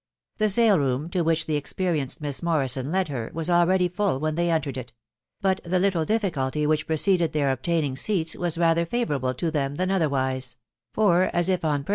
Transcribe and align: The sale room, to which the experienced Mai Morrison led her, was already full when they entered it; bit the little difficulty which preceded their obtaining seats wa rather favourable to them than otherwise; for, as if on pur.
The 0.39 0.49
sale 0.49 0.79
room, 0.79 1.11
to 1.11 1.21
which 1.21 1.45
the 1.45 1.55
experienced 1.57 2.21
Mai 2.21 2.33
Morrison 2.41 2.91
led 2.91 3.09
her, 3.09 3.29
was 3.35 3.51
already 3.51 3.87
full 3.87 4.19
when 4.19 4.33
they 4.33 4.49
entered 4.49 4.75
it; 4.75 4.93
bit 5.43 5.61
the 5.63 5.77
little 5.77 6.05
difficulty 6.05 6.65
which 6.65 6.87
preceded 6.87 7.33
their 7.33 7.51
obtaining 7.51 7.95
seats 7.95 8.35
wa 8.35 8.49
rather 8.57 8.87
favourable 8.87 9.35
to 9.35 9.51
them 9.51 9.75
than 9.75 9.91
otherwise; 9.91 10.55
for, 10.91 11.25
as 11.35 11.49
if 11.49 11.63
on 11.63 11.83
pur. 11.83 11.89